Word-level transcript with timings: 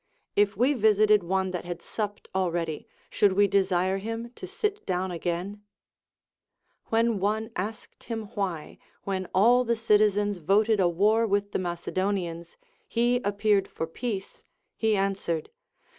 If 0.35 0.57
we 0.57 0.73
visited 0.73 1.21
one 1.21 1.51
that 1.51 1.63
had 1.63 1.79
supped 1.79 2.27
already, 2.33 2.87
should 3.11 3.33
we 3.33 3.47
desire 3.47 3.99
him 3.99 4.31
to 4.33 4.47
sit 4.47 4.83
down 4.87 5.11
again'? 5.11 5.61
AVhen 6.91 7.19
one 7.19 7.51
asked 7.55 8.05
him 8.05 8.23
why, 8.33 8.79
when 9.03 9.27
all 9.31 9.63
the 9.63 9.75
citizens 9.75 10.39
voted 10.39 10.79
a 10.79 10.89
war 10.89 11.27
Λvith 11.27 11.51
the 11.51 11.59
Macedonians, 11.59 12.57
he 12.87 13.17
appeared 13.17 13.67
for 13.67 13.85
peace, 13.85 14.41
he 14.75 14.95
answered. 14.95 15.51